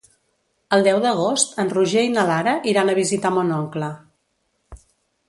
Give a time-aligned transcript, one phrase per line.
[0.77, 3.91] El deu d'agost en Roger i na Lara iran a visitar mon oncle.